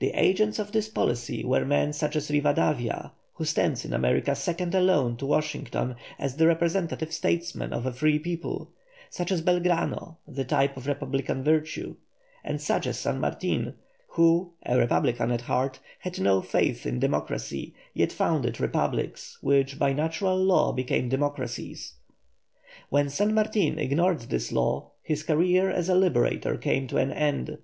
The 0.00 0.10
agents 0.10 0.58
of 0.58 0.72
this 0.72 0.90
policy 0.90 1.42
were 1.46 1.64
men 1.64 1.94
such 1.94 2.14
as 2.14 2.28
Rivadavia, 2.30 3.10
who 3.32 3.46
stands 3.46 3.86
in 3.86 3.94
America 3.94 4.34
second 4.34 4.74
alone 4.74 5.16
to 5.16 5.24
Washington 5.24 5.96
as 6.18 6.36
the 6.36 6.46
representative 6.46 7.10
statesman 7.10 7.72
of 7.72 7.86
a 7.86 7.92
free 7.94 8.18
people; 8.18 8.68
such 9.08 9.32
as 9.32 9.40
Belgrano, 9.40 10.18
the 10.28 10.44
type 10.44 10.76
of 10.76 10.86
republican 10.86 11.42
virtue; 11.42 11.96
and 12.44 12.60
such 12.60 12.86
as 12.86 12.98
San 12.98 13.18
Martin, 13.18 13.72
who, 14.08 14.52
a 14.66 14.76
republican 14.76 15.30
at 15.30 15.40
heart, 15.40 15.78
had 16.00 16.20
no 16.20 16.42
faith 16.42 16.84
in 16.84 17.00
democracy, 17.00 17.72
yet 17.94 18.12
founded 18.12 18.60
republics 18.60 19.38
which 19.40 19.78
by 19.78 19.94
natural 19.94 20.36
law 20.36 20.72
became 20.72 21.08
democracies. 21.08 21.94
When 22.90 23.08
San 23.08 23.32
Martin 23.32 23.78
ignored 23.78 24.20
this 24.20 24.52
law, 24.52 24.90
his 25.02 25.22
career 25.22 25.70
as 25.70 25.88
a 25.88 25.94
liberator 25.94 26.58
came 26.58 26.86
to 26.88 26.98
an 26.98 27.10
end. 27.10 27.56